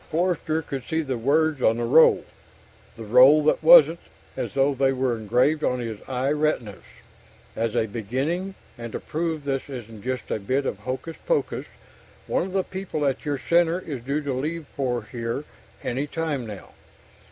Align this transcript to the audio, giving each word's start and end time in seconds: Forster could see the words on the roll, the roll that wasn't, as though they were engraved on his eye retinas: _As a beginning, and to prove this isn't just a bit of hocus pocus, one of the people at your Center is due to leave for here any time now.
Forster 0.09 0.63
could 0.63 0.83
see 0.83 1.03
the 1.03 1.19
words 1.19 1.61
on 1.61 1.77
the 1.77 1.83
roll, 1.83 2.25
the 2.97 3.05
roll 3.05 3.43
that 3.43 3.61
wasn't, 3.63 3.99
as 4.35 4.55
though 4.55 4.73
they 4.73 4.91
were 4.91 5.15
engraved 5.15 5.63
on 5.63 5.77
his 5.77 5.99
eye 6.07 6.29
retinas: 6.29 6.81
_As 7.55 7.75
a 7.75 7.85
beginning, 7.87 8.55
and 8.79 8.93
to 8.93 8.99
prove 8.99 9.43
this 9.43 9.69
isn't 9.69 10.01
just 10.03 10.31
a 10.31 10.39
bit 10.39 10.65
of 10.65 10.79
hocus 10.79 11.17
pocus, 11.27 11.67
one 12.25 12.47
of 12.47 12.53
the 12.53 12.63
people 12.63 13.05
at 13.05 13.25
your 13.25 13.37
Center 13.37 13.77
is 13.79 14.01
due 14.03 14.23
to 14.23 14.33
leave 14.33 14.65
for 14.75 15.03
here 15.03 15.43
any 15.83 16.07
time 16.07 16.47
now. 16.47 16.71